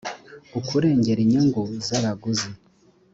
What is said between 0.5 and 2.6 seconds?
ukurengera inyungu z abaguzi